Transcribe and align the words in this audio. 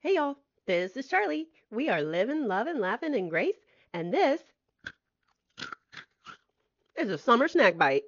Hey 0.00 0.14
y'all, 0.14 0.36
this 0.64 0.96
is 0.96 1.08
Charlie. 1.08 1.48
We 1.72 1.88
are 1.88 2.00
living, 2.02 2.46
loving, 2.46 2.78
laughing 2.78 3.14
in 3.14 3.28
grace, 3.28 3.56
and 3.92 4.14
this 4.14 4.40
is 6.96 7.10
a 7.10 7.18
summer 7.18 7.48
snack 7.48 7.76
bite. 7.76 8.04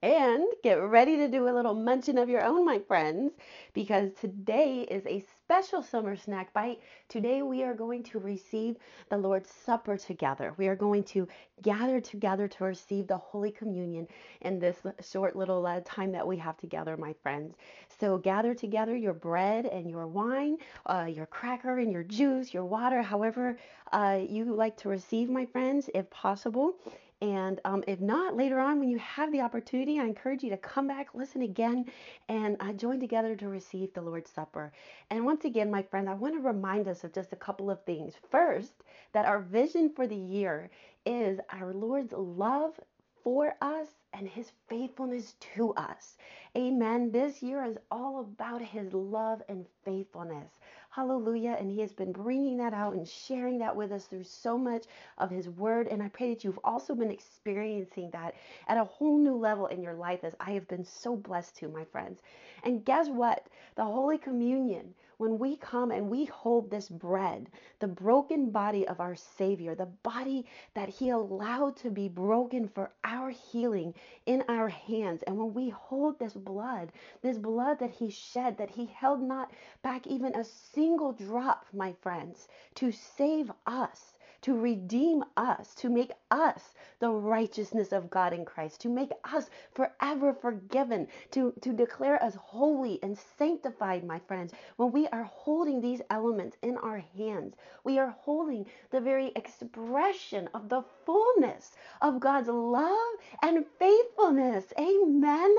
And 0.00 0.46
get 0.64 0.76
ready 0.80 1.18
to 1.18 1.28
do 1.28 1.46
a 1.46 1.52
little 1.52 1.74
munching 1.74 2.16
of 2.16 2.30
your 2.30 2.42
own, 2.42 2.64
my 2.64 2.78
friends, 2.78 3.34
because 3.74 4.12
today 4.18 4.86
is 4.90 5.04
a 5.06 5.22
special 5.50 5.82
summer 5.82 6.14
snack 6.14 6.52
bite. 6.52 6.78
Today 7.08 7.42
we 7.42 7.64
are 7.64 7.74
going 7.74 8.04
to 8.04 8.20
receive 8.20 8.76
the 9.08 9.16
Lord's 9.16 9.50
Supper 9.50 9.96
together. 9.96 10.54
We 10.58 10.68
are 10.68 10.76
going 10.76 11.02
to 11.06 11.26
gather 11.60 12.00
together 12.00 12.46
to 12.46 12.64
receive 12.66 13.08
the 13.08 13.16
Holy 13.16 13.50
Communion 13.50 14.06
in 14.42 14.60
this 14.60 14.76
short 15.02 15.34
little 15.34 15.66
uh, 15.66 15.80
time 15.84 16.12
that 16.12 16.24
we 16.24 16.36
have 16.36 16.56
together, 16.56 16.96
my 16.96 17.12
friends. 17.20 17.56
So 17.98 18.16
gather 18.16 18.54
together 18.54 18.94
your 18.94 19.12
bread 19.12 19.66
and 19.66 19.90
your 19.90 20.06
wine, 20.06 20.56
uh, 20.86 21.08
your 21.12 21.26
cracker 21.26 21.80
and 21.80 21.90
your 21.90 22.04
juice, 22.04 22.54
your 22.54 22.64
water, 22.64 23.02
however 23.02 23.58
uh, 23.90 24.20
you 24.28 24.44
like 24.44 24.76
to 24.76 24.88
receive, 24.88 25.28
my 25.28 25.46
friends, 25.46 25.90
if 25.96 26.08
possible. 26.10 26.76
And 27.20 27.60
um, 27.66 27.84
if 27.86 28.00
not, 28.00 28.36
later 28.36 28.58
on, 28.58 28.80
when 28.80 28.88
you 28.88 28.98
have 28.98 29.30
the 29.32 29.42
opportunity, 29.42 29.98
I 30.00 30.04
encourage 30.04 30.42
you 30.42 30.50
to 30.50 30.56
come 30.56 30.86
back, 30.86 31.08
listen 31.14 31.42
again, 31.42 31.84
and 32.28 32.56
uh, 32.60 32.72
join 32.72 32.98
together 32.98 33.36
to 33.36 33.48
receive 33.48 33.92
the 33.92 34.00
Lord's 34.00 34.30
Supper. 34.30 34.72
And 35.10 35.24
once 35.26 35.44
again, 35.44 35.70
my 35.70 35.82
friends, 35.82 36.08
I 36.08 36.14
want 36.14 36.34
to 36.34 36.40
remind 36.40 36.88
us 36.88 37.04
of 37.04 37.12
just 37.12 37.32
a 37.32 37.36
couple 37.36 37.70
of 37.70 37.84
things. 37.84 38.14
First, 38.30 38.72
that 39.12 39.26
our 39.26 39.40
vision 39.40 39.90
for 39.94 40.06
the 40.06 40.16
year 40.16 40.70
is 41.04 41.40
our 41.50 41.74
Lord's 41.74 42.12
love 42.12 42.80
for 43.22 43.54
us 43.60 43.88
and 44.14 44.26
his 44.26 44.52
faithfulness 44.68 45.34
to 45.54 45.74
us. 45.74 46.16
Amen. 46.56 47.12
This 47.12 47.42
year 47.42 47.64
is 47.64 47.76
all 47.90 48.20
about 48.20 48.62
his 48.62 48.92
love 48.92 49.42
and 49.48 49.66
faithfulness. 49.84 50.50
Hallelujah. 50.92 51.56
And 51.58 51.70
He 51.70 51.80
has 51.80 51.92
been 51.92 52.10
bringing 52.12 52.56
that 52.58 52.74
out 52.74 52.94
and 52.94 53.06
sharing 53.06 53.58
that 53.60 53.76
with 53.76 53.92
us 53.92 54.06
through 54.06 54.24
so 54.24 54.58
much 54.58 54.86
of 55.18 55.30
His 55.30 55.48
Word. 55.48 55.86
And 55.86 56.02
I 56.02 56.08
pray 56.08 56.34
that 56.34 56.42
you've 56.42 56.58
also 56.64 56.96
been 56.96 57.12
experiencing 57.12 58.10
that 58.10 58.34
at 58.66 58.76
a 58.76 58.84
whole 58.84 59.16
new 59.16 59.36
level 59.36 59.66
in 59.68 59.82
your 59.82 59.94
life, 59.94 60.24
as 60.24 60.34
I 60.40 60.50
have 60.50 60.66
been 60.66 60.84
so 60.84 61.14
blessed 61.14 61.56
to, 61.58 61.68
my 61.68 61.84
friends. 61.84 62.20
And 62.64 62.84
guess 62.84 63.08
what? 63.08 63.46
The 63.76 63.84
Holy 63.84 64.18
Communion 64.18 64.94
when 65.20 65.38
we 65.38 65.54
come 65.54 65.90
and 65.90 66.08
we 66.08 66.24
hold 66.24 66.70
this 66.70 66.88
bread, 66.88 67.50
the 67.78 67.86
broken 67.86 68.48
body 68.50 68.88
of 68.88 69.00
our 69.00 69.14
Savior, 69.14 69.74
the 69.74 69.84
body 69.84 70.46
that 70.72 70.88
He 70.88 71.10
allowed 71.10 71.76
to 71.76 71.90
be 71.90 72.08
broken 72.08 72.66
for 72.66 72.90
our 73.04 73.28
healing 73.28 73.92
in 74.24 74.42
our 74.48 74.70
hands, 74.70 75.22
and 75.24 75.36
when 75.36 75.52
we 75.52 75.68
hold 75.68 76.18
this 76.18 76.32
blood, 76.32 76.90
this 77.20 77.36
blood 77.36 77.78
that 77.80 77.90
He 77.90 78.08
shed, 78.08 78.56
that 78.56 78.70
He 78.70 78.86
held 78.86 79.20
not 79.20 79.50
back 79.82 80.06
even 80.06 80.34
a 80.34 80.44
single 80.44 81.12
drop, 81.12 81.66
my 81.74 81.92
friends, 82.00 82.48
to 82.76 82.90
save 82.90 83.52
us 83.66 84.14
to 84.42 84.58
redeem 84.58 85.24
us, 85.36 85.74
to 85.76 85.88
make 85.88 86.12
us 86.30 86.74
the 87.00 87.10
righteousness 87.10 87.92
of 87.92 88.10
God 88.10 88.32
in 88.32 88.44
Christ, 88.44 88.80
to 88.82 88.88
make 88.88 89.10
us 89.24 89.50
forever 89.74 90.32
forgiven, 90.32 91.08
to, 91.32 91.52
to 91.60 91.72
declare 91.72 92.22
us 92.22 92.34
holy 92.36 92.98
and 93.02 93.18
sanctified, 93.38 94.04
my 94.04 94.18
friends. 94.20 94.52
When 94.76 94.92
we 94.92 95.06
are 95.08 95.24
holding 95.24 95.80
these 95.80 96.02
elements 96.10 96.56
in 96.62 96.76
our 96.78 96.98
hands, 97.16 97.54
we 97.84 97.98
are 97.98 98.14
holding 98.20 98.66
the 98.90 99.00
very 99.00 99.32
expression 99.36 100.48
of 100.54 100.68
the 100.68 100.82
fullness 101.04 101.72
of 102.02 102.20
God's 102.20 102.48
love 102.48 103.14
and 103.42 103.64
faithfulness. 103.78 104.72
Amen. 104.78 105.54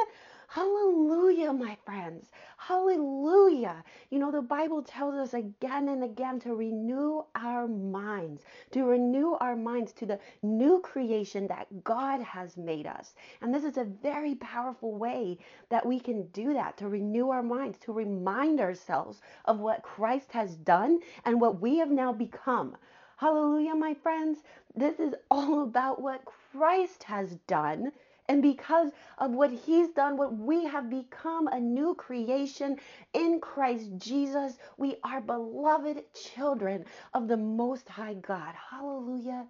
Hallelujah, 0.53 1.53
my 1.53 1.77
friends. 1.85 2.29
Hallelujah. 2.57 3.85
You 4.09 4.19
know, 4.19 4.31
the 4.31 4.41
Bible 4.41 4.83
tells 4.83 5.15
us 5.15 5.33
again 5.33 5.87
and 5.87 6.03
again 6.03 6.41
to 6.41 6.55
renew 6.55 7.23
our 7.35 7.69
minds, 7.69 8.43
to 8.71 8.83
renew 8.83 9.35
our 9.39 9.55
minds 9.55 9.93
to 9.93 10.05
the 10.05 10.19
new 10.43 10.81
creation 10.81 11.47
that 11.47 11.85
God 11.85 12.19
has 12.19 12.57
made 12.57 12.85
us. 12.85 13.15
And 13.41 13.53
this 13.53 13.63
is 13.63 13.77
a 13.77 13.85
very 13.85 14.35
powerful 14.35 14.93
way 14.93 15.37
that 15.69 15.85
we 15.85 16.01
can 16.01 16.27
do 16.33 16.51
that, 16.51 16.75
to 16.79 16.89
renew 16.89 17.29
our 17.29 17.43
minds, 17.43 17.77
to 17.85 17.93
remind 17.93 18.59
ourselves 18.59 19.21
of 19.45 19.61
what 19.61 19.83
Christ 19.83 20.33
has 20.33 20.57
done 20.57 20.99
and 21.23 21.39
what 21.39 21.61
we 21.61 21.77
have 21.77 21.91
now 21.91 22.11
become. 22.11 22.75
Hallelujah, 23.15 23.75
my 23.75 23.93
friends. 23.93 24.39
This 24.75 24.99
is 24.99 25.15
all 25.29 25.63
about 25.63 26.01
what 26.01 26.25
Christ 26.25 27.03
has 27.03 27.37
done 27.47 27.93
and 28.31 28.41
because 28.41 28.91
of 29.17 29.31
what 29.31 29.51
he's 29.51 29.89
done, 29.89 30.15
what 30.15 30.33
we 30.37 30.63
have 30.63 30.89
become 30.89 31.49
a 31.49 31.59
new 31.59 31.95
creation 31.95 32.77
in 33.13 33.41
Christ 33.41 33.89
Jesus, 33.97 34.57
we 34.77 34.95
are 35.03 35.19
beloved 35.19 36.01
children 36.13 36.85
of 37.13 37.27
the 37.27 37.35
Most 37.35 37.89
High 37.89 38.13
God. 38.13 38.55
Hallelujah. 38.71 39.47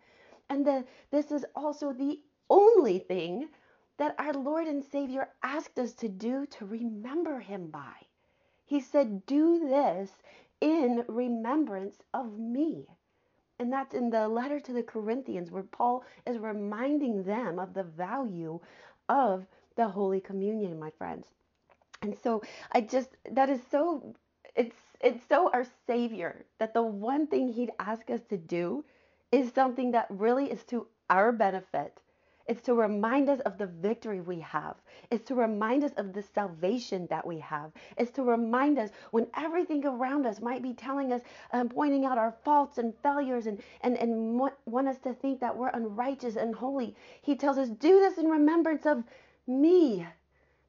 And 0.49 0.65
the, 0.65 0.83
this 1.11 1.31
is 1.31 1.45
also 1.55 1.93
the 1.93 2.21
only 2.49 2.97
thing 2.97 3.49
that 3.99 4.15
our 4.17 4.33
Lord 4.33 4.65
and 4.65 4.83
Savior 4.83 5.29
asked 5.43 5.77
us 5.77 5.93
to 5.93 6.09
do 6.09 6.47
to 6.47 6.65
remember 6.65 7.39
him 7.39 7.67
by. 7.67 7.93
He 8.65 8.79
said, 8.81 9.27
Do 9.27 9.59
this 9.59 10.09
in 10.59 11.05
remembrance 11.07 11.97
of 12.15 12.39
me. 12.39 12.87
And 13.61 13.71
that's 13.71 13.93
in 13.93 14.09
the 14.09 14.27
letter 14.27 14.59
to 14.59 14.73
the 14.73 14.81
Corinthians, 14.81 15.51
where 15.51 15.61
Paul 15.61 16.03
is 16.25 16.39
reminding 16.39 17.21
them 17.21 17.59
of 17.59 17.75
the 17.75 17.83
value 17.83 18.59
of 19.07 19.45
the 19.75 19.87
Holy 19.87 20.19
Communion, 20.19 20.79
my 20.79 20.89
friends. 20.97 21.27
And 22.01 22.17
so 22.23 22.41
I 22.71 22.81
just, 22.81 23.09
that 23.31 23.51
is 23.51 23.59
so, 23.69 24.15
it's, 24.55 24.75
it's 24.99 25.23
so 25.29 25.51
our 25.53 25.67
Savior 25.85 26.43
that 26.57 26.73
the 26.73 26.81
one 26.81 27.27
thing 27.27 27.53
He'd 27.53 27.69
ask 27.77 28.09
us 28.09 28.21
to 28.31 28.37
do 28.37 28.83
is 29.31 29.53
something 29.53 29.91
that 29.91 30.07
really 30.09 30.49
is 30.49 30.63
to 30.63 30.87
our 31.11 31.31
benefit 31.31 31.99
it's 32.47 32.61
to 32.63 32.73
remind 32.73 33.29
us 33.29 33.39
of 33.41 33.57
the 33.57 33.67
victory 33.67 34.21
we 34.21 34.39
have. 34.41 34.75
It's 35.09 35.25
to 35.27 35.35
remind 35.35 35.83
us 35.83 35.91
of 35.97 36.13
the 36.13 36.21
salvation 36.21 37.07
that 37.09 37.25
we 37.25 37.39
have. 37.39 37.71
It's 37.97 38.11
to 38.11 38.23
remind 38.23 38.79
us 38.79 38.89
when 39.11 39.27
everything 39.35 39.85
around 39.85 40.25
us 40.25 40.41
might 40.41 40.63
be 40.63 40.73
telling 40.73 41.13
us, 41.13 41.21
um, 41.53 41.69
pointing 41.69 42.05
out 42.05 42.17
our 42.17 42.35
faults 42.43 42.77
and 42.77 42.93
failures 43.03 43.47
and, 43.47 43.61
and, 43.81 43.97
and 43.97 44.39
want 44.65 44.87
us 44.87 44.97
to 44.99 45.13
think 45.13 45.39
that 45.39 45.55
we're 45.55 45.69
unrighteous 45.69 46.35
and 46.35 46.55
holy. 46.55 46.95
He 47.21 47.35
tells 47.35 47.57
us, 47.57 47.69
do 47.69 47.99
this 47.99 48.17
in 48.17 48.27
remembrance 48.27 48.85
of 48.85 49.03
me, 49.47 50.05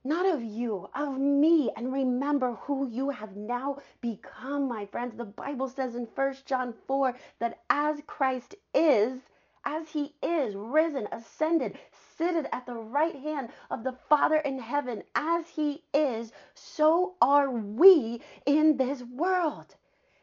not 0.04 0.26
of 0.26 0.42
you, 0.42 0.88
of 0.94 1.18
me, 1.18 1.70
and 1.76 1.92
remember 1.92 2.54
who 2.54 2.88
you 2.88 3.10
have 3.10 3.36
now 3.36 3.78
become, 4.00 4.68
my 4.68 4.86
friends. 4.86 5.16
The 5.16 5.24
Bible 5.24 5.68
says 5.68 5.94
in 5.94 6.08
1 6.14 6.34
John 6.44 6.74
4 6.86 7.14
that 7.38 7.60
as 7.70 8.00
Christ 8.06 8.56
is, 8.74 9.20
as 9.64 9.88
he 9.88 10.14
is 10.22 10.54
risen, 10.54 11.06
ascended, 11.12 11.78
seated 12.16 12.48
at 12.52 12.66
the 12.66 12.74
right 12.74 13.14
hand 13.16 13.50
of 13.70 13.84
the 13.84 13.92
Father 14.08 14.36
in 14.36 14.58
heaven, 14.58 15.02
as 15.14 15.48
he 15.48 15.84
is, 15.94 16.32
so 16.54 17.14
are 17.20 17.50
we 17.50 18.20
in 18.46 18.76
this 18.76 19.02
world. 19.02 19.74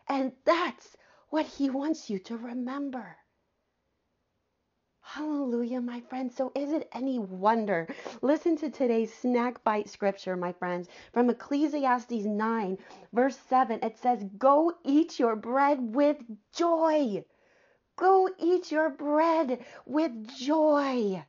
And 0.07 0.33
that's 0.45 0.97
what 1.29 1.45
he 1.45 1.69
wants 1.69 2.09
you 2.09 2.19
to 2.19 2.37
remember. 2.37 3.17
Hallelujah, 5.01 5.81
my 5.81 6.01
friends. 6.01 6.35
So, 6.35 6.51
is 6.53 6.71
it 6.71 6.87
any 6.91 7.17
wonder? 7.17 7.87
Listen 8.21 8.55
to 8.57 8.69
today's 8.69 9.11
snack 9.11 9.63
bite 9.63 9.89
scripture, 9.89 10.37
my 10.37 10.51
friends, 10.53 10.87
from 11.13 11.29
Ecclesiastes 11.31 12.25
9, 12.25 12.77
verse 13.11 13.37
7. 13.49 13.79
It 13.81 13.97
says, 13.97 14.23
Go 14.37 14.73
eat 14.83 15.17
your 15.17 15.35
bread 15.35 15.95
with 15.95 16.17
joy 16.53 17.23
Go 17.99 18.29
eat 18.39 18.71
your 18.71 18.89
bread 18.89 19.59
with 19.85 20.25
joy 20.37 21.21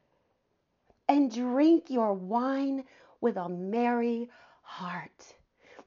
and 1.08 1.34
drink 1.34 1.90
your 1.90 2.14
wine 2.14 2.84
with 3.20 3.36
a 3.36 3.48
merry 3.48 4.30
heart. 4.62 5.34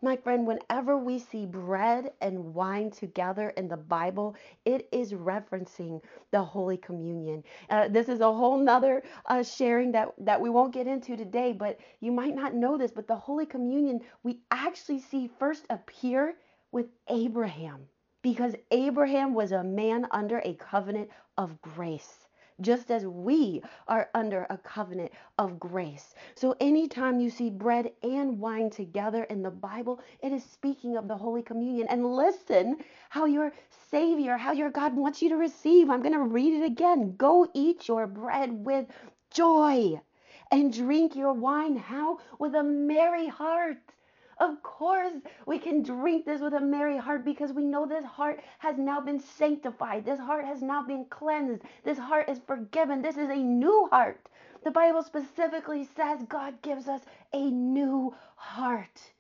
My 0.02 0.18
friend, 0.18 0.46
whenever 0.46 0.98
we 0.98 1.20
see 1.20 1.46
bread 1.46 2.12
and 2.20 2.54
wine 2.54 2.92
together 2.92 3.52
in 3.52 3.70
the 3.70 3.78
Bible, 3.78 4.36
it 4.66 4.90
is 4.92 5.14
referencing 5.14 6.02
the 6.32 6.44
Holy 6.44 6.76
Communion. 6.76 7.46
Uh, 7.70 7.88
this 7.88 8.10
is 8.10 8.20
a 8.20 8.34
whole 8.34 8.58
nother 8.58 9.04
uh, 9.28 9.42
sharing 9.42 9.94
that, 9.94 10.10
that 10.18 10.42
we 10.42 10.50
won't 10.50 10.74
get 10.74 10.86
into 10.86 11.16
today, 11.16 11.54
but 11.54 11.80
you 12.02 12.12
might 12.12 12.36
not 12.36 12.56
know 12.56 12.78
this, 12.78 12.92
but 12.92 13.08
the 13.08 13.16
Holy 13.16 13.46
Communion 13.46 14.02
we 14.24 14.42
actually 14.52 15.00
see 15.00 15.30
first 15.40 15.66
appear 15.70 16.36
with 16.74 16.88
Abraham 17.08 17.88
because 18.24 18.56
Abraham 18.72 19.36
was 19.36 19.52
a 19.52 19.64
man 19.64 20.08
under 20.12 20.40
a 20.40 20.56
covenant 20.56 21.10
of 21.38 21.62
grace, 21.62 22.28
just 22.62 22.90
as 22.90 23.06
we 23.06 23.62
are 23.88 24.10
under 24.16 24.48
a 24.50 24.58
covenant 24.58 25.12
of 25.38 25.60
grace. 25.60 26.16
So, 26.34 26.56
anytime 26.62 27.20
you 27.20 27.30
see 27.30 27.50
bread 27.50 27.92
and 28.02 28.40
wine 28.40 28.70
together 28.70 29.26
in 29.26 29.44
the 29.44 29.52
Bible, 29.52 30.00
it 30.22 30.32
is 30.32 30.44
speaking 30.44 30.96
of 30.98 31.08
the 31.08 31.18
Holy 31.18 31.44
Communion. 31.44 31.88
And 31.90 32.16
listen 32.16 32.78
how 33.10 33.26
your 33.26 33.52
Savior, 33.92 34.38
how 34.38 34.54
your 34.54 34.72
God 34.72 34.96
wants 34.96 35.22
you 35.22 35.30
to 35.30 35.38
receive. 35.38 35.90
I'm 35.90 36.02
going 36.02 36.14
to 36.14 36.24
read 36.24 36.54
it 36.54 36.66
again. 36.66 37.16
Go 37.18 37.48
eat 37.54 37.88
your 37.90 38.08
bread 38.08 38.66
with 38.66 38.88
joy 39.32 40.00
and 40.50 40.72
drink 40.72 41.16
your 41.16 41.34
wine. 41.34 41.76
How? 41.76 42.20
With 42.40 42.56
a 42.56 42.64
merry 42.64 43.28
heart 43.28 43.78
Of 44.44 44.62
course, 44.62 45.14
we 45.46 45.58
can 45.58 45.84
drink 45.84 46.26
this 46.26 46.42
with 46.42 46.54
a 46.54 46.60
merry 46.60 46.98
heart 46.98 47.24
because 47.24 47.54
we 47.54 47.64
know 47.64 47.86
this 47.86 48.04
heart 48.04 48.42
has 48.60 48.78
now 48.78 49.00
been 49.00 49.22
sanctified. 49.22 50.04
This 50.04 50.20
heart 50.20 50.44
has 50.44 50.62
now 50.62 50.84
been 50.86 51.06
cleansed. 51.06 51.64
This 51.86 51.98
heart 51.98 52.28
is 52.28 52.42
forgiven. 52.46 53.02
This 53.02 53.16
is 53.16 53.30
a 53.30 53.38
new 53.38 53.88
heart. 53.90 54.28
The 54.66 54.72
Bible 54.72 55.02
specifically 55.02 55.88
says 55.96 56.26
God 56.28 56.62
gives 56.62 56.90
us 56.90 57.00
a 57.32 57.50
new 57.52 58.14
heart. 58.36 59.14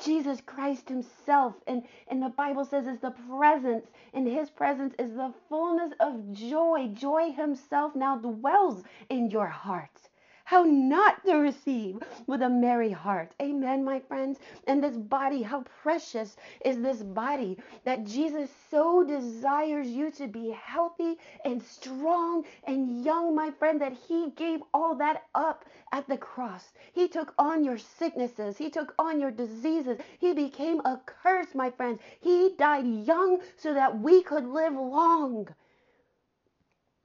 Jesus 0.00 0.40
Christ 0.40 0.88
Himself, 0.88 1.56
and, 1.66 1.82
and 2.06 2.22
the 2.22 2.28
Bible 2.28 2.64
says, 2.64 2.86
is 2.86 3.00
the 3.00 3.14
presence. 3.28 3.88
In 4.12 4.24
His 4.24 4.50
presence 4.50 4.94
is 5.00 5.16
the 5.16 5.34
fullness 5.48 5.92
of 5.98 6.32
joy. 6.32 6.90
Joy 6.94 7.32
Himself 7.32 7.96
now 7.96 8.18
dwells 8.18 8.84
in 9.08 9.30
your 9.30 9.48
heart 9.48 10.09
how 10.50 10.64
not 10.64 11.24
to 11.24 11.36
receive 11.36 11.96
with 12.26 12.42
a 12.42 12.48
merry 12.48 12.90
heart. 12.90 13.30
Amen, 13.40 13.84
my 13.84 14.00
friends. 14.00 14.40
And 14.66 14.82
this 14.82 14.96
body, 14.96 15.42
how 15.42 15.62
precious 15.80 16.36
is 16.64 16.82
this 16.82 17.04
body 17.04 17.56
that 17.84 18.04
Jesus 18.04 18.50
so 18.68 19.04
desires 19.04 19.86
you 19.86 20.10
to 20.10 20.26
be 20.26 20.50
healthy 20.50 21.18
and 21.44 21.62
strong 21.62 22.42
and 22.64 23.04
young, 23.04 23.32
my 23.32 23.52
friend, 23.60 23.80
that 23.80 23.92
He 23.92 24.30
gave 24.30 24.58
all 24.74 24.96
that 24.96 25.22
up 25.36 25.66
at 25.92 26.08
the 26.08 26.18
cross. 26.18 26.72
He 26.92 27.06
took 27.06 27.32
on 27.38 27.62
your 27.62 27.78
sicknesses, 27.78 28.58
He 28.58 28.70
took 28.70 28.92
on 28.98 29.20
your 29.20 29.30
diseases. 29.30 29.98
He 30.18 30.32
became 30.32 30.80
a 30.80 31.00
curse, 31.06 31.54
my 31.54 31.70
friends. 31.70 32.00
He 32.20 32.56
died 32.58 32.88
young 32.88 33.40
so 33.56 33.72
that 33.72 34.00
we 34.00 34.24
could 34.24 34.46
live 34.48 34.74
long. 34.74 35.46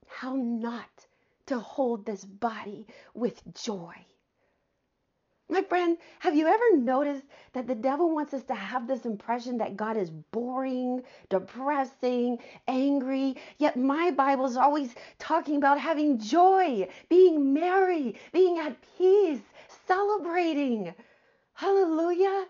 How 0.07 0.33
not 0.33 1.06
to 1.47 1.59
hold 1.59 2.06
this 2.06 2.25
body 2.25 2.88
with 3.13 3.42
joy. 3.53 3.95
My 5.47 5.62
friend, 5.62 6.00
have 6.19 6.36
you 6.36 6.47
ever 6.47 6.77
noticed 6.77 7.24
that 7.53 7.68
the 7.68 7.75
devil 7.75 8.09
wants 8.09 8.33
us 8.33 8.44
to 8.45 8.56
have 8.56 8.88
this 8.88 9.06
impression 9.06 9.59
that 9.59 9.77
God 9.77 9.95
is 9.95 10.09
boring, 10.09 11.03
depressing, 11.30 12.39
angry? 12.68 13.36
Yet 13.59 13.77
my 13.77 14.09
Bible 14.09 14.45
is 14.45 14.57
always 14.57 14.95
talking 15.19 15.57
about 15.57 15.80
having 15.80 16.18
joy, 16.18 16.88
being 17.09 17.53
merry, 17.53 18.15
being 18.33 18.57
at 18.57 18.75
peace, 18.98 19.41
celebrating. 19.88 20.95
Hallelujah. 21.53 22.48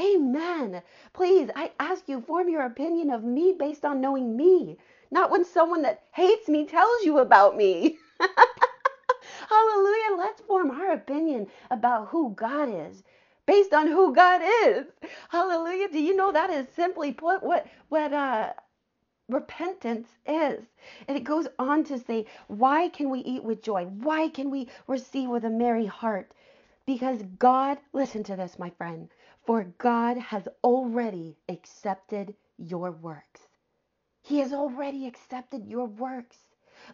Amen. 0.00 0.82
Please, 1.12 1.48
I 1.54 1.70
ask 1.78 2.08
you, 2.08 2.20
form 2.22 2.48
your 2.48 2.62
opinion 2.62 3.10
of 3.10 3.22
me 3.22 3.54
based 3.56 3.84
on 3.84 4.00
knowing 4.00 4.36
me, 4.36 4.78
not 5.12 5.30
when 5.30 5.44
someone 5.44 5.82
that 5.82 6.02
hates 6.12 6.48
me 6.48 6.66
tells 6.66 7.04
you 7.04 7.18
about 7.18 7.56
me. 7.56 7.98
Hallelujah. 9.48 10.16
Let's 10.18 10.40
form 10.42 10.70
our 10.70 10.92
opinion 10.92 11.46
about 11.70 12.08
who 12.08 12.34
God 12.34 12.68
is 12.70 13.02
based 13.46 13.72
on 13.74 13.86
who 13.86 14.14
God 14.14 14.40
is. 14.64 14.86
Hallelujah. 15.28 15.88
Do 15.88 16.00
you 16.00 16.16
know 16.16 16.32
that 16.32 16.50
is 16.50 16.66
simply 16.74 17.12
put 17.12 17.42
what 17.42 17.66
what 17.88 18.12
uh 18.12 18.52
repentance 19.28 20.08
is. 20.26 20.64
And 21.08 21.16
it 21.16 21.24
goes 21.24 21.48
on 21.58 21.84
to 21.84 21.98
say, 21.98 22.26
why 22.48 22.88
can 22.88 23.08
we 23.10 23.20
eat 23.20 23.42
with 23.42 23.62
joy? 23.62 23.84
Why 23.86 24.28
can 24.28 24.50
we 24.50 24.68
receive 24.86 25.28
with 25.28 25.44
a 25.44 25.50
merry 25.50 25.86
heart? 25.86 26.32
Because 26.86 27.22
God, 27.38 27.78
listen 27.92 28.22
to 28.24 28.36
this, 28.36 28.58
my 28.58 28.70
friend, 28.70 29.08
for 29.46 29.64
God 29.78 30.18
has 30.18 30.48
already 30.62 31.36
accepted 31.48 32.34
your 32.58 32.90
works. 32.90 33.48
He 34.22 34.38
has 34.40 34.52
already 34.52 35.06
accepted 35.06 35.66
your 35.66 35.86
works. 35.86 36.36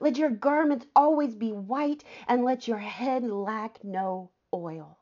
Let 0.00 0.18
your 0.18 0.30
garments 0.30 0.86
always 0.94 1.34
be 1.34 1.52
white, 1.52 2.04
and 2.28 2.44
let 2.44 2.68
your 2.68 2.78
head 2.78 3.24
lack 3.24 3.82
no 3.84 4.30
oil. 4.52 4.98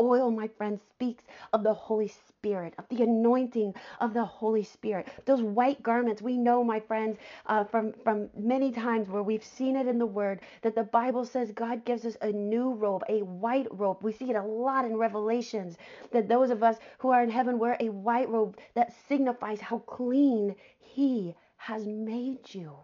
Oil, 0.00 0.30
my 0.30 0.48
friend, 0.48 0.80
speaks 0.90 1.24
of 1.52 1.62
the 1.62 1.72
Holy 1.72 2.08
Spirit, 2.08 2.74
of 2.78 2.88
the 2.88 3.04
anointing 3.04 3.74
of 4.00 4.12
the 4.12 4.24
Holy 4.24 4.64
Spirit. 4.64 5.08
Those 5.24 5.40
white 5.40 5.82
garments, 5.84 6.20
we 6.20 6.36
know, 6.36 6.64
my 6.64 6.80
friends, 6.80 7.16
uh, 7.46 7.64
from, 7.64 7.92
from 8.02 8.28
many 8.36 8.72
times 8.72 9.08
where 9.08 9.22
we've 9.22 9.44
seen 9.44 9.76
it 9.76 9.86
in 9.86 9.98
the 9.98 10.06
Word, 10.06 10.40
that 10.62 10.74
the 10.74 10.82
Bible 10.82 11.24
says 11.24 11.52
God 11.52 11.84
gives 11.84 12.04
us 12.04 12.16
a 12.22 12.32
new 12.32 12.74
robe, 12.74 13.04
a 13.08 13.22
white 13.22 13.68
robe. 13.70 13.98
We 14.02 14.12
see 14.12 14.30
it 14.30 14.36
a 14.36 14.42
lot 14.42 14.84
in 14.84 14.96
Revelations, 14.96 15.78
that 16.10 16.28
those 16.28 16.50
of 16.50 16.64
us 16.64 16.78
who 16.98 17.10
are 17.10 17.22
in 17.22 17.30
heaven 17.30 17.58
wear 17.60 17.76
a 17.78 17.90
white 17.90 18.28
robe 18.28 18.58
that 18.74 18.92
signifies 19.08 19.60
how 19.60 19.78
clean 19.78 20.56
He 20.78 21.36
has 21.56 21.86
made 21.86 22.52
you. 22.52 22.74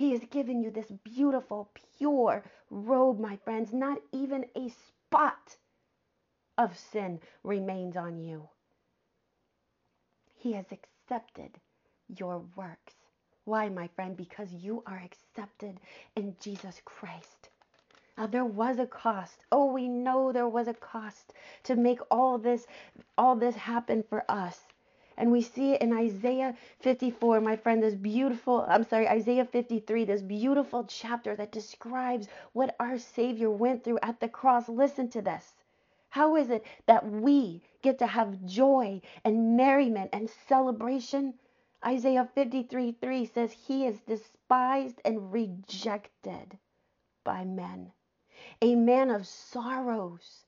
He 0.00 0.12
has 0.12 0.24
given 0.30 0.62
you 0.62 0.70
this 0.70 0.90
beautiful, 1.04 1.68
pure 1.98 2.42
robe, 2.70 3.20
my 3.20 3.36
friends. 3.36 3.70
Not 3.70 3.98
even 4.12 4.46
a 4.56 4.70
spot 4.70 5.58
of 6.56 6.74
sin 6.78 7.20
remains 7.44 7.98
on 7.98 8.18
you. 8.18 8.48
He 10.34 10.52
has 10.54 10.64
accepted 10.72 11.50
your 12.08 12.42
works. 12.56 12.94
Why, 13.44 13.68
my 13.68 13.88
friend? 13.88 14.16
Because 14.16 14.50
you 14.54 14.82
are 14.86 15.02
accepted 15.04 15.78
in 16.16 16.34
Jesus 16.40 16.80
Christ. 16.86 17.50
Now 18.16 18.26
there 18.26 18.46
was 18.46 18.78
a 18.78 18.86
cost. 18.86 19.44
Oh, 19.52 19.66
we 19.66 19.86
know 19.86 20.32
there 20.32 20.48
was 20.48 20.66
a 20.66 20.72
cost 20.72 21.34
to 21.64 21.76
make 21.76 22.00
all 22.10 22.38
this 22.38 22.66
all 23.18 23.36
this 23.36 23.54
happen 23.54 24.02
for 24.08 24.24
us. 24.30 24.60
And 25.20 25.30
we 25.30 25.42
see 25.42 25.74
it 25.74 25.82
in 25.82 25.92
Isaiah 25.92 26.56
54, 26.78 27.42
my 27.42 27.54
friend, 27.54 27.82
this 27.82 27.94
beautiful, 27.94 28.64
I'm 28.66 28.84
sorry, 28.84 29.06
Isaiah 29.06 29.44
53, 29.44 30.06
this 30.06 30.22
beautiful 30.22 30.84
chapter 30.84 31.36
that 31.36 31.52
describes 31.52 32.26
what 32.54 32.74
our 32.80 32.96
Savior 32.96 33.50
went 33.50 33.84
through 33.84 33.98
at 34.02 34.18
the 34.18 34.30
cross. 34.30 34.66
Listen 34.66 35.10
to 35.10 35.20
this. 35.20 35.52
How 36.08 36.36
is 36.36 36.48
it 36.48 36.64
that 36.86 37.06
we 37.06 37.62
get 37.82 37.98
to 37.98 38.06
have 38.06 38.46
joy 38.46 39.02
and 39.22 39.58
merriment 39.58 40.08
and 40.14 40.30
celebration? 40.48 41.34
Isaiah 41.84 42.26
53 42.34 42.92
3 42.92 43.26
says, 43.26 43.52
He 43.52 43.84
is 43.84 44.00
despised 44.00 45.02
and 45.04 45.30
rejected 45.30 46.56
by 47.24 47.44
men, 47.44 47.92
a 48.62 48.74
man 48.74 49.10
of 49.10 49.26
sorrows 49.26 50.46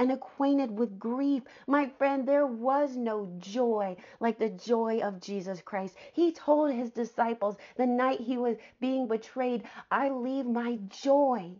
and 0.00 0.10
acquainted 0.10 0.70
with 0.70 0.98
grief. 0.98 1.42
My 1.66 1.86
friend, 1.86 2.26
there 2.26 2.46
was 2.46 2.96
no 2.96 3.30
joy 3.36 3.94
like 4.18 4.38
the 4.38 4.48
joy 4.48 5.00
of 5.02 5.20
Jesus 5.20 5.60
Christ. 5.60 5.94
He 6.14 6.32
told 6.32 6.72
his 6.72 6.90
disciples 6.90 7.56
the 7.76 7.84
night 7.84 8.18
he 8.18 8.38
was 8.38 8.56
being 8.80 9.06
betrayed, 9.06 9.62
I 9.90 10.08
leave 10.08 10.46
my 10.46 10.78
joy 10.88 11.50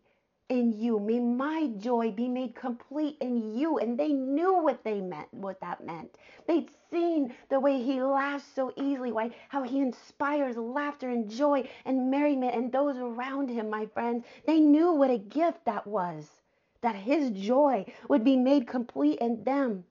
in 0.49 0.73
you. 0.73 0.99
May 0.99 1.21
my 1.21 1.69
joy 1.77 2.13
be 2.13 2.29
made 2.29 2.55
complete 2.55 3.19
in 3.21 3.59
you. 3.59 3.77
And 3.77 3.99
they 3.99 4.09
knew 4.09 4.63
what 4.63 4.83
they 4.85 5.03
meant, 5.03 5.29
what 5.33 5.61
that 5.61 5.85
meant. 5.85 6.17
They'd 6.49 6.71
seen 6.91 7.35
the 7.51 7.61
way 7.61 7.83
he 7.83 8.03
laughs 8.03 8.47
so 8.55 8.73
easily, 8.75 9.13
why 9.13 9.33
how 9.51 9.65
he 9.65 9.81
inspires 9.81 10.57
laughter 10.57 11.11
and 11.11 11.29
joy 11.29 11.69
and 11.85 12.11
merriment 12.11 12.55
and 12.55 12.73
those 12.73 12.97
around 12.97 13.51
him, 13.51 13.69
my 13.69 13.85
friends. 13.85 14.25
They 14.47 14.61
knew 14.61 14.93
what 14.93 15.11
a 15.11 15.19
gift 15.19 15.67
that 15.67 15.87
was 15.87 16.40
that 16.83 16.95
his 16.95 17.31
joy 17.31 17.85
would 18.09 18.25
be 18.25 18.37
made 18.37 18.67
complete 18.67 19.19
in 19.19 19.45
them. 19.45 19.85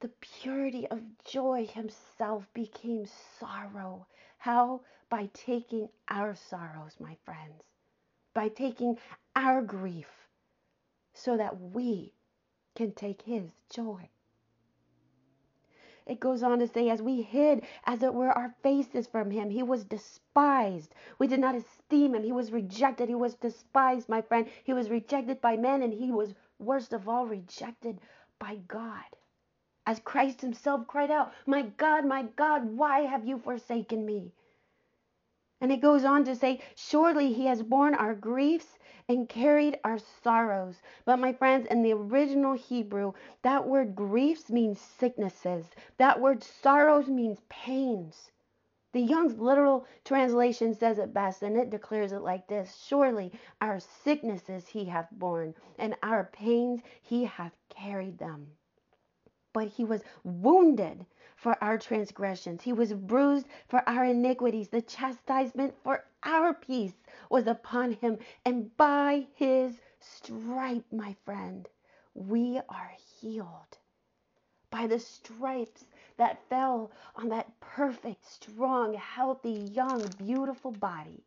The 0.00 0.08
purity 0.20 0.86
of 0.88 1.00
joy 1.24 1.66
himself 1.66 2.46
became 2.54 3.06
sorrow. 3.38 4.06
How? 4.38 4.80
By 5.10 5.28
taking 5.34 5.88
our 6.08 6.34
sorrows, 6.34 6.96
my 6.98 7.16
friends, 7.24 7.64
by 8.32 8.48
taking 8.48 8.96
our 9.36 9.60
grief, 9.60 10.08
so 11.12 11.36
that 11.36 11.60
we 11.60 12.14
can 12.74 12.92
take 12.92 13.22
his 13.22 13.50
joy. 13.68 14.08
It 16.10 16.18
goes 16.18 16.42
on 16.42 16.58
to 16.58 16.66
say, 16.66 16.90
as 16.90 17.00
we 17.00 17.22
hid, 17.22 17.64
as 17.84 18.02
it 18.02 18.12
were, 18.12 18.32
our 18.32 18.52
faces 18.64 19.06
from 19.06 19.30
him, 19.30 19.48
he 19.48 19.62
was 19.62 19.84
despised. 19.84 20.92
We 21.20 21.28
did 21.28 21.38
not 21.38 21.54
esteem 21.54 22.16
him. 22.16 22.24
He 22.24 22.32
was 22.32 22.50
rejected. 22.50 23.08
He 23.08 23.14
was 23.14 23.36
despised, 23.36 24.08
my 24.08 24.20
friend. 24.20 24.48
He 24.64 24.72
was 24.72 24.90
rejected 24.90 25.40
by 25.40 25.56
men, 25.56 25.82
and 25.82 25.94
he 25.94 26.10
was, 26.10 26.34
worst 26.58 26.92
of 26.92 27.08
all, 27.08 27.26
rejected 27.26 28.00
by 28.40 28.56
God. 28.66 29.04
As 29.86 30.00
Christ 30.00 30.40
himself 30.40 30.84
cried 30.88 31.12
out, 31.12 31.32
My 31.46 31.62
God, 31.62 32.04
my 32.04 32.24
God, 32.24 32.64
why 32.64 33.02
have 33.02 33.24
you 33.24 33.38
forsaken 33.38 34.04
me? 34.04 34.32
And 35.60 35.70
it 35.70 35.82
goes 35.82 36.04
on 36.04 36.24
to 36.24 36.34
say, 36.34 36.60
Surely 36.74 37.32
he 37.32 37.46
has 37.46 37.62
borne 37.62 37.94
our 37.94 38.14
griefs 38.14 38.78
and 39.08 39.28
carried 39.28 39.78
our 39.84 39.98
sorrows. 39.98 40.80
But 41.04 41.18
my 41.18 41.32
friends, 41.32 41.66
in 41.66 41.82
the 41.82 41.92
original 41.92 42.54
Hebrew, 42.54 43.12
that 43.42 43.66
word 43.66 43.94
griefs 43.94 44.50
means 44.50 44.80
sicknesses. 44.80 45.66
That 45.98 46.20
word 46.20 46.42
sorrows 46.42 47.08
means 47.08 47.40
pains. 47.48 48.30
The 48.92 49.02
Young's 49.02 49.38
literal 49.38 49.86
translation 50.04 50.74
says 50.74 50.98
it 50.98 51.12
best, 51.14 51.42
and 51.42 51.56
it 51.56 51.70
declares 51.70 52.12
it 52.12 52.22
like 52.22 52.48
this 52.48 52.76
Surely 52.76 53.32
our 53.60 53.80
sicknesses 53.80 54.66
he 54.66 54.86
hath 54.86 55.08
borne, 55.12 55.54
and 55.78 55.94
our 56.02 56.24
pains 56.32 56.80
he 57.02 57.24
hath 57.24 57.54
carried 57.68 58.18
them. 58.18 58.56
But 59.52 59.68
he 59.68 59.84
was 59.84 60.02
wounded 60.24 61.06
for 61.40 61.56
our 61.64 61.78
transgressions, 61.78 62.60
he 62.62 62.72
was 62.72 62.92
bruised 62.92 63.46
for 63.66 63.82
our 63.88 64.04
iniquities. 64.04 64.68
The 64.68 64.82
chastisement 64.82 65.74
for 65.82 66.04
our 66.22 66.52
peace 66.52 66.92
was 67.30 67.46
upon 67.46 67.92
him, 67.92 68.18
and 68.44 68.76
by 68.76 69.26
his 69.34 69.80
stripe, 70.00 70.84
my 70.92 71.16
friend, 71.24 71.66
we 72.14 72.60
are 72.68 72.92
healed 73.20 73.78
by 74.70 74.86
the 74.86 74.98
stripes 74.98 75.86
that 76.18 76.46
fell 76.50 76.90
on 77.16 77.30
that 77.30 77.58
perfect, 77.60 78.24
strong, 78.26 78.92
healthy, 78.94 79.70
young, 79.74 80.06
beautiful 80.18 80.70
body. 80.70 81.24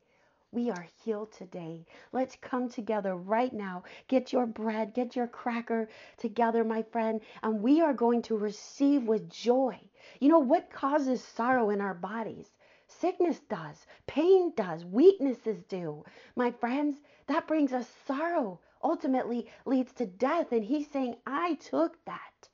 We 0.53 0.69
are 0.69 0.88
healed 1.03 1.31
today. 1.31 1.83
Let's 2.12 2.36
come 2.36 2.69
together 2.69 3.15
right 3.15 3.51
now. 3.51 3.86
Get 4.07 4.31
your 4.31 4.45
bread, 4.45 4.93
get 4.93 5.15
your 5.15 5.25
cracker 5.25 5.89
together, 6.17 6.63
my 6.63 6.83
friend, 6.83 7.22
and 7.41 7.63
we 7.63 7.81
are 7.81 7.95
going 7.95 8.22
to 8.22 8.38
receive 8.38 9.07
with 9.07 9.31
joy. 9.31 9.79
You 10.19 10.29
know 10.29 10.38
what 10.38 10.69
causes 10.69 11.24
sorrow 11.24 11.72
in 11.72 11.81
our 11.81 11.95
bodies? 11.95 12.51
Sickness 12.86 13.39
does, 13.50 13.88
pain 14.05 14.53
does, 14.55 14.86
weaknesses 14.86 15.63
do. 15.63 16.05
My 16.36 16.51
friends, 16.51 16.98
that 17.25 17.48
brings 17.48 17.74
us 17.74 17.89
sorrow, 18.05 18.60
ultimately 18.83 19.50
leads 19.65 19.91
to 19.93 20.05
death. 20.05 20.51
And 20.51 20.63
he's 20.63 20.88
saying, 20.91 21.15
I 21.25 21.55
took 21.55 21.98
that 22.05 22.50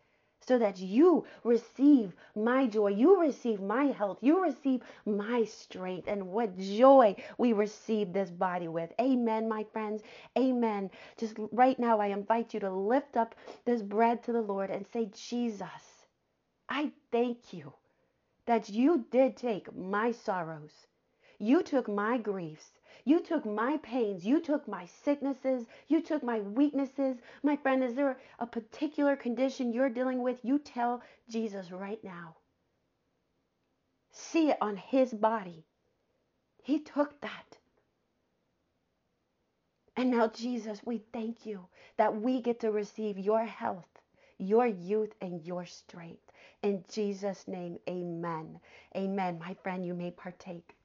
so 0.46 0.58
that 0.58 0.79
you 0.79 1.25
receive 1.43 2.13
my 2.36 2.67
joy, 2.67 2.88
you 2.88 3.19
receive 3.22 3.62
my 3.62 3.86
health, 3.86 4.17
you 4.22 4.41
receive 4.41 4.81
my 5.05 5.43
strength, 5.43 6.08
and 6.08 6.27
what 6.27 6.58
joy 6.58 7.15
we 7.38 7.53
receive 7.53 8.13
this 8.13 8.31
body 8.31 8.67
with. 8.67 8.91
Amen, 9.00 9.48
my 9.48 9.63
friends. 9.63 10.01
Amen. 10.38 10.89
Just 11.17 11.36
right 11.51 11.77
now, 11.79 12.00
I 12.00 12.08
invite 12.08 12.53
you 12.53 12.60
to 12.62 12.72
lift 12.72 13.17
up 13.17 13.36
this 13.65 13.81
bread 13.81 14.24
to 14.24 14.31
the 14.31 14.41
Lord 14.41 14.69
and 14.69 14.86
say, 14.88 15.10
Jesus, 15.13 15.67
I 16.69 16.91
thank 17.12 17.53
you 17.53 17.74
that 18.46 18.69
you 18.69 19.05
did 19.12 19.38
take 19.38 19.75
my 19.75 20.12
sorrows, 20.12 20.72
you 21.39 21.63
took 21.63 21.88
my 21.88 22.17
griefs, 22.17 22.72
you 23.05 23.22
took 23.22 23.46
my 23.46 23.77
pains. 23.77 24.25
You 24.25 24.39
took 24.39 24.67
my 24.67 24.86
sicknesses. 24.86 25.65
You 25.88 26.01
took 26.01 26.22
my 26.22 26.41
weaknesses. 26.41 27.17
My 27.41 27.55
friend, 27.55 27.84
is 27.84 27.96
there 27.96 28.19
a 28.38 28.46
particular 28.46 29.15
condition 29.15 29.74
you're 29.74 29.89
dealing 29.89 30.22
with? 30.22 30.43
You 30.43 30.60
tell 30.60 31.01
Jesus 31.29 31.72
right 31.72 32.03
now. 32.03 32.36
See 34.12 34.50
it 34.51 34.58
on 34.62 34.75
his 34.75 35.13
body. 35.13 35.65
He 36.62 36.79
took 36.79 37.19
that. 37.22 37.58
And 39.96 40.12
now, 40.12 40.27
Jesus, 40.27 40.81
we 40.86 41.01
thank 41.12 41.46
you 41.46 41.67
that 41.98 42.15
we 42.15 42.41
get 42.41 42.60
to 42.60 42.72
receive 42.72 43.17
your 43.17 43.43
health, 43.43 43.89
your 44.38 44.67
youth, 44.67 45.13
and 45.19 45.41
your 45.41 45.65
strength. 45.65 46.31
In 46.62 46.86
Jesus' 46.91 47.48
name, 47.48 47.79
amen. 47.89 48.60
Amen. 48.96 49.39
My 49.39 49.55
friend, 49.63 49.86
you 49.86 49.93
may 49.93 50.12
partake. 50.12 50.75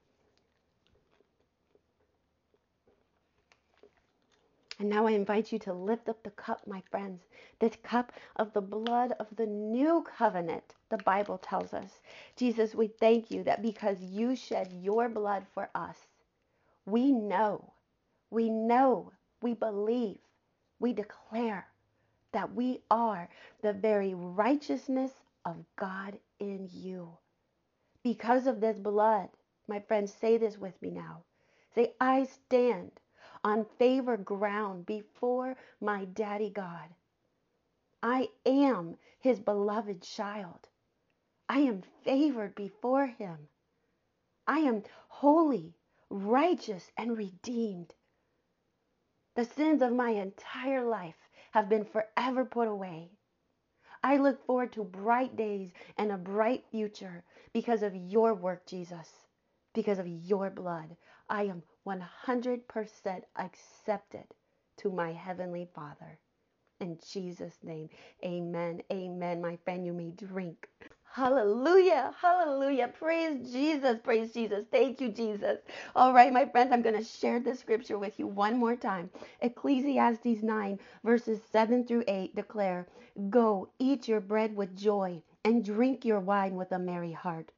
And 4.85 4.91
now 4.93 5.07
I 5.07 5.13
invite 5.13 5.51
you 5.51 5.59
to 5.61 5.73
lift 5.73 6.11
up 6.11 6.23
the 6.23 6.31
cup, 6.33 6.67
my 6.67 6.83
friends, 6.91 7.23
this 7.59 7.75
cup 7.83 8.13
of 8.37 8.53
the 8.53 8.61
blood 8.61 9.13
of 9.19 9.35
the 9.35 9.47
new 9.47 10.03
covenant, 10.03 10.75
the 10.91 10.99
Bible 10.99 11.39
tells 11.39 11.73
us. 11.73 12.03
Jesus, 12.37 12.75
we 12.75 12.89
thank 12.89 13.31
you 13.31 13.43
that 13.45 13.63
because 13.63 13.99
you 14.03 14.37
shed 14.37 14.75
your 14.83 15.09
blood 15.09 15.47
for 15.55 15.71
us, 15.75 15.97
we 16.85 17.13
know, 17.13 17.73
we 18.29 18.51
know, 18.51 19.11
we 19.41 19.55
believe, 19.55 20.19
we 20.81 20.93
declare 20.93 21.67
that 22.33 22.53
we 22.53 22.83
are 22.91 23.31
the 23.63 23.73
very 23.73 24.13
righteousness 24.13 25.13
of 25.47 25.65
God 25.77 26.19
in 26.41 26.69
you. 26.71 27.09
Because 28.03 28.47
of 28.47 28.61
this 28.61 28.79
blood, 28.79 29.31
my 29.67 29.81
friends, 29.81 30.13
say 30.13 30.37
this 30.37 30.59
with 30.59 30.83
me 30.83 30.91
now. 30.91 31.23
Say, 31.75 31.95
I 32.03 32.25
stand 32.25 32.91
on 33.45 33.67
favor 33.79 34.17
ground 34.17 34.87
before 34.87 35.57
my 35.81 36.07
daddy 36.07 36.51
God. 36.51 36.89
I 38.03 38.31
am 38.47 38.97
his 39.21 39.39
beloved 39.39 40.03
child. 40.03 40.69
I 41.49 41.61
am 41.61 41.83
favored 42.05 42.55
before 42.55 43.07
him. 43.07 43.49
I 44.47 44.61
am 44.61 44.83
holy, 45.09 45.75
righteous, 46.11 46.91
and 46.97 47.17
redeemed. 47.17 47.95
The 49.37 49.45
sins 49.45 49.83
of 49.83 49.93
my 49.93 50.11
entire 50.11 50.85
life 50.85 51.17
have 51.53 51.69
been 51.69 51.85
forever 51.85 52.45
put 52.45 52.69
away. 52.69 53.11
I 54.03 54.19
look 54.19 54.45
forward 54.47 54.73
to 54.75 54.85
bright 54.85 55.37
days 55.37 55.73
and 55.97 56.13
a 56.13 56.19
bright 56.19 56.65
future 56.71 57.25
because 57.53 57.83
of 57.83 57.97
your 57.97 58.35
work, 58.35 58.67
Jesus, 58.67 59.11
because 59.75 59.99
of 59.99 60.07
your 60.07 60.51
blood. 60.51 60.97
I 61.29 61.45
am 61.45 61.63
100% 61.87 63.23
accepted 63.37 64.25
to 64.79 64.91
my 64.91 65.13
Heavenly 65.13 65.69
Father. 65.75 66.19
In 66.81 66.99
Jesus' 67.11 67.59
name, 67.63 67.89
amen. 68.25 68.83
Amen. 68.93 69.41
My 69.41 69.57
friend, 69.65 69.87
you 69.87 69.93
may 69.93 70.11
drink. 70.11 70.69
Hallelujah. 71.15 72.13
Hallelujah. 72.21 72.89
Praise 72.89 73.51
Jesus. 73.53 73.99
Praise 74.03 74.33
Jesus. 74.33 74.67
Thank 74.71 75.01
you, 75.01 75.11
Jesus. 75.11 75.61
All 75.97 76.13
right, 76.13 76.33
my 76.33 76.45
friends, 76.45 76.73
I'm 76.73 76.83
going 76.83 76.99
to 76.99 77.05
share 77.05 77.41
the 77.41 77.55
scripture 77.55 77.99
with 77.99 78.19
you 78.19 78.27
one 78.27 78.59
more 78.59 78.77
time. 78.77 79.11
Ecclesiastes 79.41 80.43
9, 80.43 80.81
verses 81.05 81.41
7 81.53 81.87
through 81.87 82.05
8 82.09 82.35
declare 82.35 82.89
Go, 83.31 83.71
eat 83.79 84.09
your 84.09 84.21
bread 84.21 84.57
with 84.57 84.77
joy, 84.77 85.23
and 85.45 85.65
drink 85.65 86.05
your 86.05 86.21
wine 86.21 86.57
with 86.57 86.73
a 86.73 86.79
merry 86.81 87.13
heart. 87.13 87.53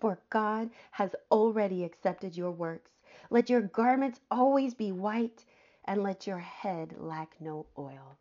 For 0.00 0.18
God 0.30 0.70
has 0.92 1.14
already 1.32 1.84
accepted 1.84 2.36
your 2.36 2.52
works. 2.52 2.93
Let 3.30 3.50
your 3.50 3.62
garments 3.62 4.20
always 4.30 4.74
be 4.74 4.92
white, 4.92 5.44
and 5.86 6.02
let 6.02 6.26
your 6.26 6.38
head 6.38 6.94
lack 6.98 7.34
no 7.40 7.66
oil. 7.78 8.16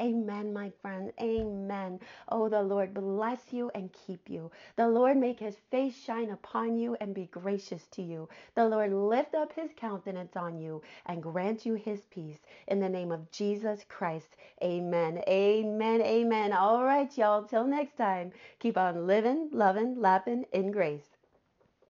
Amen, 0.00 0.52
my 0.52 0.70
friends. 0.82 1.12
Amen. 1.20 2.00
Oh, 2.28 2.48
the 2.48 2.62
Lord 2.62 2.94
bless 2.94 3.52
you 3.52 3.70
and 3.74 3.92
keep 3.92 4.30
you. 4.30 4.50
The 4.76 4.88
Lord 4.88 5.16
make 5.16 5.40
his 5.40 5.56
face 5.70 5.96
shine 5.96 6.30
upon 6.30 6.78
you 6.78 6.96
and 7.00 7.14
be 7.14 7.26
gracious 7.26 7.86
to 7.92 8.02
you. 8.02 8.28
The 8.54 8.68
Lord 8.68 8.92
lift 8.92 9.34
up 9.34 9.52
his 9.52 9.70
countenance 9.76 10.36
on 10.36 10.58
you 10.58 10.82
and 11.06 11.22
grant 11.22 11.66
you 11.66 11.74
his 11.74 12.02
peace. 12.10 12.38
In 12.68 12.80
the 12.80 12.88
name 12.88 13.12
of 13.12 13.30
Jesus 13.32 13.84
Christ. 13.88 14.36
Amen. 14.62 15.22
Amen. 15.28 16.00
Amen. 16.02 16.52
All 16.52 16.84
right, 16.84 17.16
y'all. 17.18 17.42
Till 17.44 17.66
next 17.66 17.96
time, 17.96 18.32
keep 18.60 18.78
on 18.78 19.06
living, 19.06 19.50
loving, 19.52 20.00
laughing 20.00 20.46
in 20.52 20.70
grace. 20.70 21.17